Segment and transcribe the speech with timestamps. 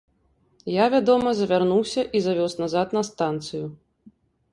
[0.75, 3.65] Я, вядома, завярнуўся і завёз назад на станцыю.